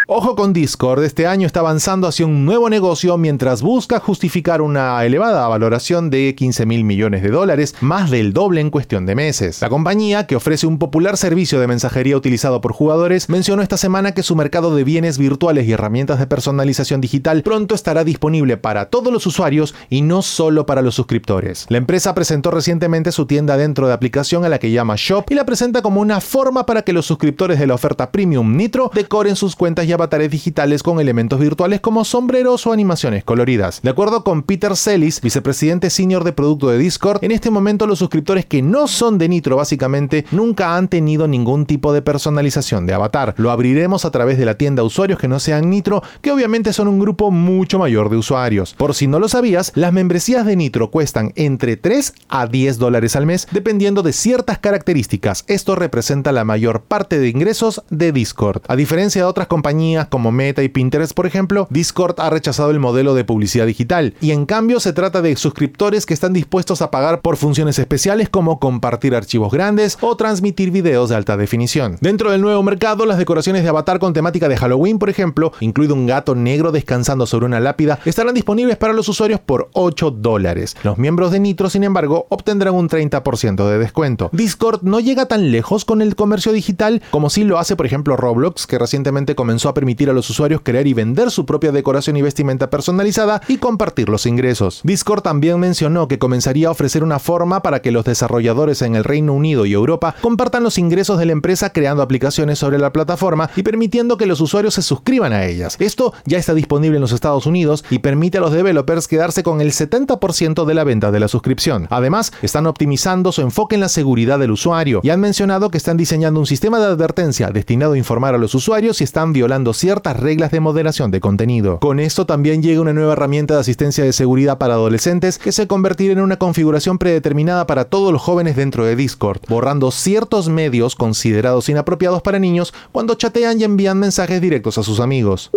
Ojo 0.06 0.36
con 0.36 0.52
Discord, 0.52 1.02
este 1.02 1.26
año 1.26 1.46
está 1.46 1.60
avanzando 1.60 2.06
hacia 2.06 2.26
un 2.26 2.44
nuevo 2.44 2.68
negocio 2.68 3.16
mientras 3.16 3.62
busca 3.62 4.00
justificar 4.00 4.60
una 4.60 5.02
elevada 5.02 5.48
valoración 5.48 6.10
de 6.10 6.34
15 6.36 6.66
mil 6.66 6.84
millones 6.84 7.22
de 7.22 7.30
dólares, 7.30 7.74
más 7.80 8.10
del 8.10 8.34
doble 8.34 8.60
en 8.60 8.68
cuestión 8.68 9.06
de 9.06 9.14
meses. 9.14 9.62
La 9.62 9.70
compañía, 9.70 10.26
que 10.26 10.36
ofrece 10.36 10.66
un 10.66 10.78
popular 10.78 11.16
servicio 11.16 11.58
de 11.58 11.68
mensajería 11.68 12.18
utilizado 12.18 12.60
por 12.60 12.74
jugadores, 12.74 13.30
mencionó 13.30 13.62
esta 13.62 13.78
semana 13.78 14.12
que 14.12 14.22
su 14.22 14.36
mercado 14.36 14.76
de 14.76 14.84
bienes 14.84 15.16
virtuales 15.16 15.66
y 15.66 15.72
herramientas 15.72 16.18
de 16.18 16.26
personalización 16.26 17.00
digital 17.00 17.42
pronto 17.42 17.74
estará 17.74 18.04
disponible 18.04 18.58
para 18.58 18.90
todos 18.90 19.10
los 19.10 19.26
usuarios 19.26 19.74
y 19.88 20.02
no 20.02 20.20
solo 20.20 20.66
para 20.66 20.82
los 20.82 20.96
suscriptores. 20.96 21.64
La 21.70 21.78
empresa 21.78 22.14
presentó 22.14 22.50
recientemente 22.50 23.10
su 23.10 23.24
tienda 23.24 23.56
dentro 23.56 23.86
de 23.86 23.94
aplicación 23.94 24.44
a 24.44 24.50
la 24.50 24.58
que 24.58 24.70
llama 24.70 24.96
Shop 24.98 25.24
y 25.30 25.34
la 25.34 25.46
presenta 25.46 25.80
como 25.80 26.02
una 26.02 26.20
forma 26.20 26.66
para 26.66 26.82
que 26.82 26.92
los 26.92 27.06
suscriptores 27.06 27.58
de 27.58 27.66
la 27.66 27.74
oferta 27.74 28.12
Premium 28.12 28.54
Nitro 28.54 28.90
decoren 28.94 29.34
sus 29.34 29.56
cuentas 29.56 29.86
y 29.86 29.93
avatares 29.94 30.30
digitales 30.30 30.82
con 30.82 31.00
elementos 31.00 31.40
virtuales 31.40 31.80
como 31.80 32.04
sombreros 32.04 32.66
o 32.66 32.72
animaciones 32.72 33.24
coloridas. 33.24 33.80
De 33.82 33.90
acuerdo 33.90 34.24
con 34.24 34.42
Peter 34.42 34.76
Celis, 34.76 35.20
vicepresidente 35.20 35.90
senior 35.90 36.24
de 36.24 36.32
producto 36.32 36.68
de 36.68 36.78
Discord, 36.78 37.22
en 37.22 37.30
este 37.30 37.50
momento 37.50 37.86
los 37.86 37.98
suscriptores 37.98 38.46
que 38.46 38.62
no 38.62 38.86
son 38.88 39.18
de 39.18 39.28
Nitro 39.28 39.56
básicamente 39.56 40.24
nunca 40.30 40.76
han 40.76 40.88
tenido 40.88 41.28
ningún 41.28 41.66
tipo 41.66 41.92
de 41.92 42.02
personalización 42.02 42.86
de 42.86 42.94
avatar. 42.94 43.34
Lo 43.36 43.50
abriremos 43.50 44.04
a 44.04 44.10
través 44.10 44.38
de 44.38 44.44
la 44.44 44.58
tienda 44.58 44.82
usuarios 44.82 45.18
que 45.18 45.28
no 45.28 45.40
sean 45.40 45.70
Nitro, 45.70 46.02
que 46.20 46.32
obviamente 46.32 46.72
son 46.72 46.88
un 46.88 46.98
grupo 46.98 47.30
mucho 47.30 47.78
mayor 47.78 48.10
de 48.10 48.16
usuarios. 48.16 48.74
Por 48.74 48.94
si 48.94 49.06
no 49.06 49.18
lo 49.18 49.28
sabías, 49.28 49.72
las 49.74 49.92
membresías 49.92 50.46
de 50.46 50.56
Nitro 50.56 50.90
cuestan 50.90 51.32
entre 51.36 51.76
3 51.76 52.14
a 52.28 52.46
10 52.46 52.78
dólares 52.78 53.16
al 53.16 53.26
mes, 53.26 53.46
dependiendo 53.50 54.02
de 54.02 54.12
ciertas 54.12 54.58
características. 54.58 55.44
Esto 55.46 55.74
representa 55.74 56.32
la 56.32 56.44
mayor 56.44 56.82
parte 56.82 57.18
de 57.18 57.28
ingresos 57.28 57.82
de 57.90 58.12
Discord. 58.12 58.62
A 58.68 58.76
diferencia 58.76 59.22
de 59.22 59.28
otras 59.28 59.46
compañías 59.46 59.83
como 60.08 60.32
Meta 60.32 60.62
y 60.62 60.68
Pinterest, 60.68 61.12
por 61.12 61.26
ejemplo, 61.26 61.66
Discord 61.70 62.18
ha 62.18 62.30
rechazado 62.30 62.70
el 62.70 62.80
modelo 62.80 63.14
de 63.14 63.24
publicidad 63.24 63.66
digital 63.66 64.14
y 64.20 64.30
en 64.30 64.46
cambio 64.46 64.80
se 64.80 64.92
trata 64.92 65.20
de 65.20 65.36
suscriptores 65.36 66.06
que 66.06 66.14
están 66.14 66.32
dispuestos 66.32 66.80
a 66.80 66.90
pagar 66.90 67.20
por 67.20 67.36
funciones 67.36 67.78
especiales 67.78 68.28
como 68.30 68.58
compartir 68.58 69.14
archivos 69.14 69.52
grandes 69.52 69.98
o 70.00 70.16
transmitir 70.16 70.70
videos 70.70 71.10
de 71.10 71.16
alta 71.16 71.36
definición. 71.36 71.98
Dentro 72.00 72.30
del 72.30 72.40
nuevo 72.40 72.62
mercado, 72.62 73.04
las 73.04 73.18
decoraciones 73.18 73.62
de 73.62 73.68
avatar 73.68 73.98
con 73.98 74.14
temática 74.14 74.48
de 74.48 74.56
Halloween, 74.56 74.98
por 74.98 75.10
ejemplo, 75.10 75.52
incluido 75.60 75.94
un 75.94 76.06
gato 76.06 76.34
negro 76.34 76.72
descansando 76.72 77.26
sobre 77.26 77.46
una 77.46 77.60
lápida, 77.60 77.98
estarán 78.06 78.34
disponibles 78.34 78.78
para 78.78 78.94
los 78.94 79.08
usuarios 79.08 79.40
por 79.40 79.68
8 79.74 80.10
dólares. 80.12 80.76
Los 80.82 80.96
miembros 80.96 81.30
de 81.30 81.40
Nitro, 81.40 81.68
sin 81.68 81.84
embargo, 81.84 82.26
obtendrán 82.30 82.74
un 82.74 82.88
30% 82.88 83.68
de 83.68 83.78
descuento. 83.78 84.30
Discord 84.32 84.82
no 84.82 85.00
llega 85.00 85.26
tan 85.26 85.52
lejos 85.52 85.84
con 85.84 86.00
el 86.00 86.16
comercio 86.16 86.52
digital 86.52 87.02
como 87.10 87.28
si 87.28 87.44
lo 87.44 87.58
hace, 87.58 87.76
por 87.76 87.86
ejemplo, 87.86 88.16
Roblox, 88.16 88.66
que 88.66 88.78
recientemente 88.78 89.34
comenzó 89.34 89.68
a 89.68 89.73
permitir 89.74 90.10
a 90.10 90.12
los 90.12 90.30
usuarios 90.30 90.60
crear 90.62 90.86
y 90.86 90.94
vender 90.94 91.30
su 91.30 91.46
propia 91.46 91.72
decoración 91.72 92.16
y 92.16 92.22
vestimenta 92.22 92.70
personalizada 92.70 93.42
y 93.48 93.58
compartir 93.58 94.08
los 94.08 94.26
ingresos. 94.26 94.80
Discord 94.84 95.22
también 95.22 95.58
mencionó 95.60 96.08
que 96.08 96.18
comenzaría 96.18 96.68
a 96.68 96.70
ofrecer 96.70 97.02
una 97.02 97.18
forma 97.18 97.62
para 97.62 97.82
que 97.82 97.90
los 97.90 98.04
desarrolladores 98.04 98.82
en 98.82 98.94
el 98.94 99.04
Reino 99.04 99.32
Unido 99.32 99.66
y 99.66 99.72
Europa 99.72 100.14
compartan 100.20 100.62
los 100.62 100.78
ingresos 100.78 101.18
de 101.18 101.26
la 101.26 101.32
empresa 101.32 101.70
creando 101.70 102.02
aplicaciones 102.02 102.58
sobre 102.58 102.78
la 102.78 102.92
plataforma 102.92 103.50
y 103.56 103.62
permitiendo 103.62 104.16
que 104.16 104.26
los 104.26 104.40
usuarios 104.40 104.74
se 104.74 104.82
suscriban 104.82 105.32
a 105.32 105.46
ellas. 105.46 105.76
Esto 105.80 106.12
ya 106.24 106.38
está 106.38 106.54
disponible 106.54 106.96
en 106.96 107.02
los 107.02 107.12
Estados 107.12 107.46
Unidos 107.46 107.84
y 107.90 107.98
permite 107.98 108.38
a 108.38 108.40
los 108.40 108.52
developers 108.52 109.08
quedarse 109.08 109.42
con 109.42 109.60
el 109.60 109.72
70% 109.72 110.64
de 110.64 110.74
la 110.74 110.84
venta 110.84 111.10
de 111.10 111.20
la 111.20 111.28
suscripción. 111.28 111.86
Además, 111.90 112.32
están 112.42 112.66
optimizando 112.66 113.32
su 113.32 113.40
enfoque 113.42 113.74
en 113.74 113.80
la 113.80 113.88
seguridad 113.88 114.38
del 114.38 114.50
usuario 114.50 115.00
y 115.02 115.10
han 115.10 115.20
mencionado 115.20 115.70
que 115.70 115.78
están 115.78 115.96
diseñando 115.96 116.40
un 116.40 116.46
sistema 116.46 116.78
de 116.78 116.86
advertencia 116.86 117.50
destinado 117.50 117.94
a 117.94 117.98
informar 117.98 118.34
a 118.34 118.38
los 118.38 118.54
usuarios 118.54 118.98
si 118.98 119.04
están 119.04 119.32
violando 119.32 119.63
ciertas 119.72 120.18
reglas 120.18 120.50
de 120.50 120.60
moderación 120.60 121.10
de 121.10 121.20
contenido. 121.20 121.78
Con 121.78 122.00
esto 122.00 122.26
también 122.26 122.62
llega 122.62 122.80
una 122.80 122.92
nueva 122.92 123.14
herramienta 123.14 123.54
de 123.54 123.60
asistencia 123.60 124.04
de 124.04 124.12
seguridad 124.12 124.58
para 124.58 124.74
adolescentes 124.74 125.38
que 125.38 125.52
se 125.52 125.66
convertirá 125.66 126.12
en 126.12 126.20
una 126.20 126.36
configuración 126.36 126.98
predeterminada 126.98 127.66
para 127.66 127.86
todos 127.86 128.12
los 128.12 128.22
jóvenes 128.22 128.56
dentro 128.56 128.84
de 128.84 128.96
Discord, 128.96 129.40
borrando 129.48 129.90
ciertos 129.90 130.48
medios 130.48 130.96
considerados 130.96 131.68
inapropiados 131.68 132.22
para 132.22 132.38
niños 132.38 132.74
cuando 132.92 133.14
chatean 133.14 133.60
y 133.60 133.64
envían 133.64 133.98
mensajes 133.98 134.40
directos 134.40 134.78
a 134.78 134.82
sus 134.82 135.00
amigos. 135.00 135.50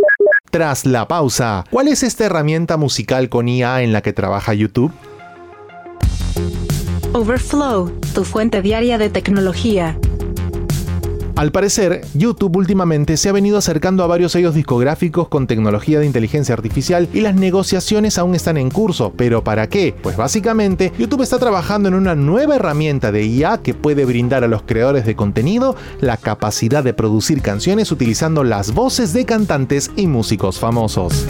Tras 0.50 0.86
la 0.86 1.08
pausa, 1.08 1.66
¿cuál 1.70 1.90
es 1.90 2.04
esta 2.04 2.26
herramienta 2.26 2.78
musical 2.78 3.30
con 3.30 3.50
IA 3.50 3.82
en 3.82 3.92
la 3.92 4.02
que 4.02 4.14
trabaja 4.14 4.54
YouTube? 4.54 4.94
Overflow, 7.14 7.92
tu 8.14 8.24
fuente 8.24 8.62
diaria 8.62 8.98
de 8.98 9.10
tecnología. 9.10 9.98
Al 11.38 11.52
parecer, 11.52 12.02
YouTube 12.16 12.56
últimamente 12.56 13.16
se 13.16 13.30
ha 13.30 13.32
venido 13.32 13.60
acercando 13.60 14.04
a 14.04 14.08
varios 14.08 14.32
sellos 14.32 14.56
discográficos 14.56 15.28
con 15.28 15.46
tecnología 15.46 16.00
de 16.00 16.08
inteligencia 16.08 16.56
artificial 16.56 17.08
y 17.14 17.22
las 17.22 17.36
negociaciones 17.36 18.18
aún 18.18 18.34
están 18.34 18.58
en 18.58 18.72
curso. 18.72 19.14
¿Pero 19.16 19.44
para 19.44 19.70
qué? 19.70 19.94
Pues 20.02 20.18
básicamente, 20.18 20.92
YouTube 20.98 21.22
está 21.22 21.38
trabajando 21.38 21.90
en 21.90 21.94
una 21.94 22.16
nueva 22.16 22.56
herramienta 22.56 23.12
de 23.12 23.28
IA 23.28 23.60
que 23.60 23.76
puede 23.76 24.04
brindar 24.04 24.44
a 24.44 24.48
los 24.48 24.64
creadores 24.64 25.06
de 25.06 25.16
contenido 25.16 25.76
la 26.02 26.18
capacidad 26.18 26.84
de 26.84 26.96
producir 26.96 27.44
canciones 27.44 27.92
utilizando 27.92 28.44
las 28.44 28.74
voces 28.74 29.14
de 29.14 29.26
cantantes 29.26 29.92
y 29.96 30.08
músicos 30.08 30.58
famosos. 30.58 31.28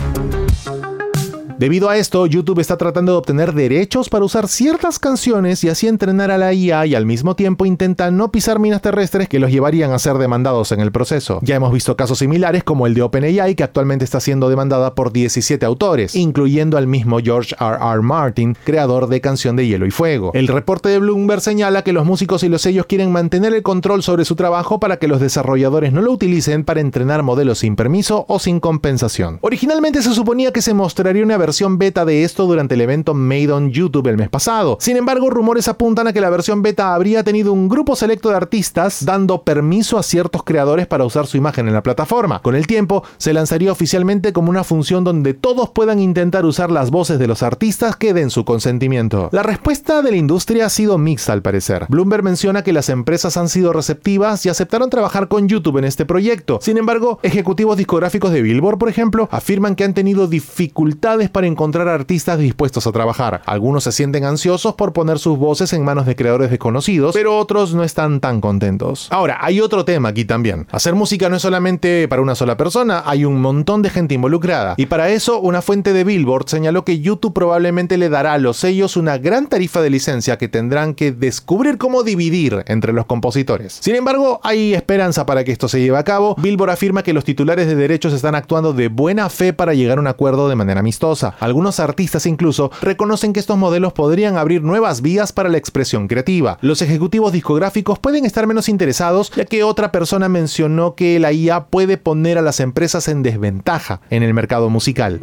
Debido 1.58 1.90
a 1.90 1.98
esto, 1.98 2.28
YouTube 2.28 2.60
está 2.60 2.78
tratando 2.78 3.14
de 3.14 3.18
obtener 3.18 3.52
derechos 3.52 4.10
para 4.10 4.24
usar 4.24 4.48
ciertas 4.48 5.00
canciones 5.00 5.64
y 5.64 5.70
así 5.70 5.88
entrenar 5.88 6.30
a 6.30 6.38
la 6.38 6.54
IA 6.54 6.86
y 6.86 6.94
al 6.94 7.08
mismo 7.08 7.36
tiempo 7.36 7.66
intenta 7.66 8.12
no 8.12 8.30
pisar 8.32 8.60
minas 8.60 8.84
terrestres 8.84 9.28
que 9.28 9.40
los 9.40 9.50
llevarían 9.50 9.92
a 9.92 9.98
ser 9.98 10.20
demandados 10.20 10.72
en 10.72 10.82
el 10.82 10.92
proceso. 10.92 11.40
Ya 11.42 11.56
hemos 11.56 11.74
visto 11.74 11.98
casos 11.98 12.20
similares 12.20 12.64
como 12.64 12.86
el 12.86 12.94
de 12.94 13.02
OpenAI 13.02 13.56
que 13.56 13.64
actualmente 13.64 14.06
está 14.06 14.20
siendo 14.20 14.50
demandada 14.50 14.94
por 14.94 15.12
17 15.12 15.66
autores, 15.66 16.14
incluyendo 16.16 16.78
al 16.78 16.86
mismo 16.86 17.18
George 17.24 17.56
R. 17.60 17.78
R. 17.82 18.02
Martin, 18.04 18.56
creador 18.64 19.08
de 19.08 19.20
Canción 19.20 19.56
de 19.56 19.66
Hielo 19.66 19.88
y 19.88 19.92
Fuego. 19.92 20.30
El 20.36 20.50
reporte 20.50 20.90
de 20.90 21.00
Bloomberg 21.00 21.42
señala 21.42 21.82
que 21.82 21.92
los 21.92 22.06
músicos 22.06 22.44
y 22.44 22.50
los 22.50 22.62
sellos 22.62 22.86
quieren 22.86 23.12
mantener 23.12 23.56
el 23.56 23.64
control 23.64 24.04
sobre 24.04 24.26
su 24.26 24.36
trabajo 24.36 24.80
para 24.80 24.98
que 24.98 25.08
los 25.08 25.20
desarrolladores 25.20 25.92
no 25.92 26.04
lo 26.04 26.12
utilicen 26.12 26.64
para 26.64 26.82
entrenar 26.82 27.24
modelos 27.24 27.58
sin 27.58 27.76
permiso 27.76 28.26
o 28.28 28.38
sin 28.38 28.60
compensación. 28.60 29.40
Originalmente 29.42 30.04
se 30.04 30.14
suponía 30.14 30.52
que 30.52 30.62
se 30.62 30.76
mostraría 30.76 31.24
una 31.24 31.38
versión 31.38 31.47
beta 31.78 32.06
de 32.06 32.24
esto 32.24 32.46
durante 32.46 32.76
el 32.76 32.82
evento 32.82 33.14
Made 33.14 33.52
on 33.52 33.72
YouTube 33.72 34.08
el 34.08 34.18
mes 34.18 34.30
pasado. 34.30 34.78
Sin 34.82 34.98
embargo, 34.98 35.30
rumores 35.30 35.68
apuntan 35.68 36.08
a 36.08 36.14
que 36.14 36.22
la 36.22 36.30
versión 36.30 36.62
beta 36.62 36.94
habría 36.94 37.24
tenido 37.24 37.54
un 37.54 37.70
grupo 37.70 37.96
selecto 37.96 38.30
de 38.30 38.36
artistas 38.36 39.06
dando 39.06 39.44
permiso 39.44 39.98
a 39.98 40.04
ciertos 40.04 40.44
creadores 40.44 40.88
para 40.88 41.06
usar 41.06 41.26
su 41.26 41.38
imagen 41.38 41.68
en 41.68 41.74
la 41.74 41.84
plataforma. 41.84 42.42
Con 42.42 42.56
el 42.56 42.68
tiempo, 42.68 43.04
se 43.18 43.34
lanzaría 43.34 43.72
oficialmente 43.72 44.34
como 44.34 44.50
una 44.50 44.64
función 44.64 45.04
donde 45.04 45.34
todos 45.34 45.70
puedan 45.70 46.00
intentar 46.00 46.46
usar 46.46 46.70
las 46.70 46.92
voces 46.92 47.18
de 47.18 47.28
los 47.28 47.44
artistas 47.44 47.96
que 47.96 48.14
den 48.14 48.30
su 48.30 48.44
consentimiento. 48.44 49.30
La 49.32 49.44
respuesta 49.44 50.02
de 50.02 50.12
la 50.12 50.18
industria 50.18 50.66
ha 50.66 50.70
sido 50.70 50.98
mixta 50.98 51.34
al 51.34 51.42
parecer. 51.42 51.86
Bloomberg 51.90 52.24
menciona 52.24 52.64
que 52.64 52.74
las 52.74 52.90
empresas 52.90 53.38
han 53.38 53.50
sido 53.50 53.72
receptivas 53.74 54.46
y 54.46 54.50
aceptaron 54.50 54.90
trabajar 54.90 55.28
con 55.28 55.48
YouTube 55.48 55.78
en 55.78 55.86
este 55.86 56.06
proyecto. 56.06 56.60
Sin 56.62 56.78
embargo, 56.78 57.20
ejecutivos 57.24 57.78
discográficos 57.78 58.32
de 58.32 58.42
Billboard, 58.42 58.78
por 58.78 58.90
ejemplo, 58.90 59.30
afirman 59.32 59.76
que 59.76 59.84
han 59.84 59.94
tenido 59.94 60.28
dificultades 60.28 61.30
para 61.38 61.46
encontrar 61.46 61.88
artistas 61.88 62.40
dispuestos 62.40 62.88
a 62.88 62.92
trabajar. 62.92 63.44
Algunos 63.46 63.84
se 63.84 63.92
sienten 63.92 64.26
ansiosos 64.26 64.74
por 64.74 64.92
poner 64.92 65.20
sus 65.20 65.38
voces 65.38 65.72
en 65.72 65.86
manos 65.86 66.08
de 66.08 66.16
creadores 66.16 66.50
desconocidos, 66.50 67.14
pero 67.14 67.38
otros 67.38 67.76
no 67.76 67.84
están 67.84 68.20
tan 68.22 68.42
contentos. 68.42 69.08
Ahora, 69.12 69.38
hay 69.40 69.62
otro 69.62 69.86
tema 69.86 70.10
aquí 70.10 70.26
también. 70.26 70.66
Hacer 70.72 70.96
música 70.96 71.30
no 71.30 71.36
es 71.36 71.44
solamente 71.44 72.08
para 72.08 72.24
una 72.24 72.34
sola 72.34 72.58
persona, 72.58 73.04
hay 73.06 73.24
un 73.24 73.40
montón 73.40 73.84
de 73.84 73.92
gente 73.92 74.16
involucrada. 74.16 74.74
Y 74.78 74.88
para 74.88 75.10
eso, 75.10 75.40
una 75.40 75.62
fuente 75.62 75.94
de 75.94 76.04
Billboard 76.04 76.50
señaló 76.50 76.84
que 76.84 77.02
YouTube 77.02 77.36
probablemente 77.36 78.00
le 78.00 78.10
dará 78.10 78.34
a 78.34 78.40
los 78.40 78.58
sellos 78.58 78.98
una 78.98 79.20
gran 79.20 79.46
tarifa 79.46 79.84
de 79.84 79.92
licencia 79.92 80.40
que 80.40 80.48
tendrán 80.48 80.96
que 80.96 81.12
descubrir 81.12 81.78
cómo 81.78 82.02
dividir 82.02 82.64
entre 82.66 82.94
los 82.94 83.06
compositores. 83.06 83.78
Sin 83.80 83.94
embargo, 83.94 84.40
hay 84.42 84.74
esperanza 84.74 85.28
para 85.28 85.44
que 85.44 85.52
esto 85.52 85.68
se 85.68 85.82
lleve 85.82 86.00
a 86.00 86.04
cabo. 86.04 86.34
Billboard 86.40 86.72
afirma 86.72 87.04
que 87.04 87.14
los 87.14 87.26
titulares 87.26 87.68
de 87.68 87.76
derechos 87.76 88.12
están 88.12 88.34
actuando 88.34 88.74
de 88.74 88.88
buena 88.88 89.30
fe 89.30 89.54
para 89.54 89.76
llegar 89.76 90.00
a 90.00 90.02
un 90.02 90.08
acuerdo 90.08 90.50
de 90.50 90.56
manera 90.56 90.80
amistosa. 90.80 91.27
Algunos 91.40 91.80
artistas 91.80 92.26
incluso 92.26 92.72
reconocen 92.82 93.34
que 93.34 93.40
estos 93.40 93.58
modelos 93.58 93.94
podrían 93.94 94.38
abrir 94.38 94.64
nuevas 94.64 95.02
vías 95.02 95.32
para 95.32 95.50
la 95.50 95.58
expresión 95.58 96.08
creativa. 96.08 96.58
Los 96.62 96.82
ejecutivos 96.82 97.32
discográficos 97.32 98.00
pueden 98.00 98.26
estar 98.26 98.48
menos 98.48 98.70
interesados 98.70 99.32
ya 99.36 99.46
que 99.46 99.64
otra 99.64 99.92
persona 99.92 100.30
mencionó 100.30 100.96
que 100.96 101.20
la 101.20 101.32
IA 101.32 101.66
puede 101.66 101.98
poner 101.98 102.38
a 102.38 102.42
las 102.42 102.60
empresas 102.60 103.08
en 103.08 103.24
desventaja 103.24 104.02
en 104.10 104.24
el 104.24 104.34
mercado 104.34 104.70
musical. 104.70 105.22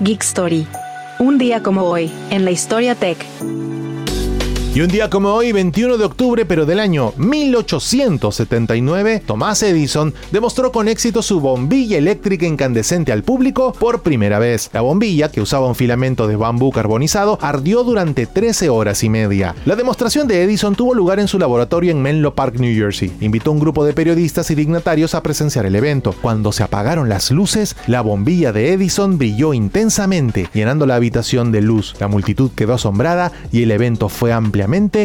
Geek 0.00 0.22
Story. 0.22 0.66
Un 1.18 1.36
día 1.36 1.62
como 1.62 1.82
hoy, 1.82 2.10
en 2.30 2.44
la 2.44 2.50
historia 2.50 2.94
tech. 2.94 3.18
Y 4.72 4.82
un 4.82 4.88
día 4.88 5.10
como 5.10 5.34
hoy, 5.34 5.50
21 5.50 5.98
de 5.98 6.04
octubre, 6.04 6.44
pero 6.44 6.64
del 6.64 6.78
año 6.78 7.12
1879, 7.16 9.20
Thomas 9.26 9.64
Edison 9.64 10.14
demostró 10.30 10.70
con 10.70 10.86
éxito 10.86 11.22
su 11.22 11.40
bombilla 11.40 11.98
eléctrica 11.98 12.46
incandescente 12.46 13.10
al 13.10 13.24
público 13.24 13.72
por 13.72 14.02
primera 14.02 14.38
vez. 14.38 14.70
La 14.72 14.82
bombilla, 14.82 15.28
que 15.28 15.40
usaba 15.40 15.66
un 15.66 15.74
filamento 15.74 16.28
de 16.28 16.36
bambú 16.36 16.70
carbonizado, 16.70 17.36
ardió 17.42 17.82
durante 17.82 18.26
13 18.26 18.68
horas 18.68 19.02
y 19.02 19.08
media. 19.08 19.56
La 19.64 19.74
demostración 19.74 20.28
de 20.28 20.44
Edison 20.44 20.76
tuvo 20.76 20.94
lugar 20.94 21.18
en 21.18 21.26
su 21.26 21.40
laboratorio 21.40 21.90
en 21.90 22.00
Menlo 22.00 22.36
Park, 22.36 22.60
New 22.60 22.72
Jersey. 22.72 23.10
Invitó 23.20 23.50
a 23.50 23.54
un 23.54 23.60
grupo 23.60 23.84
de 23.84 23.92
periodistas 23.92 24.52
y 24.52 24.54
dignatarios 24.54 25.16
a 25.16 25.22
presenciar 25.24 25.66
el 25.66 25.74
evento. 25.74 26.14
Cuando 26.22 26.52
se 26.52 26.62
apagaron 26.62 27.08
las 27.08 27.32
luces, 27.32 27.74
la 27.88 28.02
bombilla 28.02 28.52
de 28.52 28.72
Edison 28.72 29.18
brilló 29.18 29.52
intensamente, 29.52 30.48
llenando 30.54 30.86
la 30.86 30.94
habitación 30.94 31.50
de 31.50 31.60
luz. 31.60 31.96
La 31.98 32.06
multitud 32.06 32.52
quedó 32.54 32.74
asombrada 32.74 33.32
y 33.50 33.64
el 33.64 33.72
evento 33.72 34.08
fue 34.08 34.32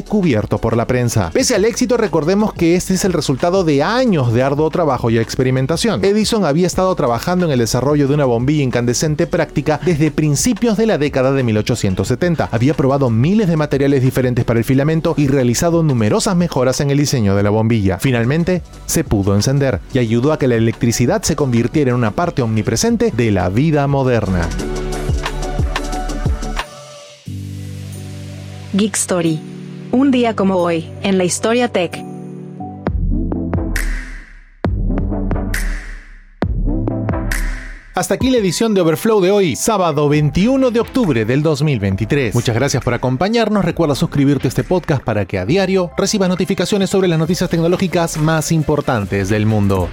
cubierto 0.08 0.58
por 0.58 0.76
la 0.76 0.88
prensa. 0.88 1.30
Pese 1.32 1.56
al 1.56 1.66
éxito, 1.66 1.98
recordemos 1.98 2.54
que 2.54 2.76
este 2.76 2.94
es 2.94 3.06
el 3.06 3.14
resultado 3.14 3.64
de 3.64 3.84
años 3.84 4.34
de 4.34 4.44
arduo 4.44 4.70
trabajo 4.70 5.10
y 5.10 5.18
experimentación. 5.18 6.04
Edison 6.04 6.46
había 6.46 6.68
estado 6.68 6.94
trabajando 6.96 7.46
en 7.46 7.52
el 7.52 7.60
desarrollo 7.60 8.08
de 8.08 8.14
una 8.14 8.26
bombilla 8.26 8.64
incandescente 8.64 9.28
práctica 9.28 9.80
desde 9.86 10.12
principios 10.12 10.78
de 10.78 10.86
la 10.86 10.98
década 10.98 11.32
de 11.32 11.44
1870. 11.44 12.50
Había 12.52 12.74
probado 12.74 13.10
miles 13.10 13.48
de 13.48 13.58
materiales 13.58 14.02
diferentes 14.02 14.46
para 14.46 14.60
el 14.60 14.66
filamento 14.66 15.14
y 15.18 15.28
realizado 15.28 15.84
numerosas 15.84 16.36
mejoras 16.36 16.80
en 16.82 16.92
el 16.92 16.98
diseño 16.98 17.36
de 17.36 17.44
la 17.44 17.50
bombilla. 17.50 18.00
Finalmente, 18.00 18.62
se 18.86 19.04
pudo 19.04 19.36
encender 19.36 19.80
y 19.94 20.00
ayudó 20.00 20.34
a 20.34 20.40
que 20.40 20.48
la 20.48 20.56
electricidad 20.56 21.24
se 21.24 21.36
convirtiera 21.36 21.92
en 21.92 21.96
una 21.96 22.12
parte 22.12 22.42
omnipresente 22.42 23.12
de 23.16 23.32
la 23.32 23.50
vida 23.50 23.88
moderna. 23.88 24.48
Geek 28.75 28.96
Story. 28.96 29.39
Un 29.94 30.12
día 30.12 30.36
como 30.36 30.55
hoy, 30.55 30.91
en 31.01 31.17
la 31.17 31.24
historia 31.24 31.70
tech. 31.70 31.98
Hasta 37.94 38.15
aquí 38.15 38.29
la 38.29 38.39
edición 38.39 38.74
de 38.74 38.82
Overflow 38.82 39.22
de 39.22 39.32
hoy, 39.32 39.55
sábado 39.55 40.10
21 40.10 40.72
de 40.72 40.82
octubre 40.82 41.24
del 41.24 41.41
2023. 41.41 42.36
Muchas 42.36 42.53
gracias 42.53 42.84
por 42.84 42.94
acompañarnos. 42.94 43.63
Recuerda 43.63 43.96
suscribirte 43.96 44.48
a 44.48 44.50
este 44.50 44.65
podcast 44.65 45.01
para 45.01 45.24
que 45.24 45.39
a 45.39 45.46
diario 45.46 45.91
recibas 45.96 46.27
notificaciones 46.27 46.89
sobre 46.89 47.08
las 47.08 47.17
noticias 47.17 47.50
tecnológicas 47.50 48.17
más 48.17 48.51
importantes 48.51 49.29
del 49.29 49.46
mundo. 49.46 49.88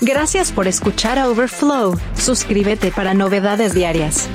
Gracias 0.00 0.52
por 0.52 0.66
escuchar 0.66 1.18
a 1.18 1.28
Overflow. 1.28 1.98
Suscríbete 2.14 2.90
para 2.92 3.12
novedades 3.12 3.74
diarias. 3.74 4.30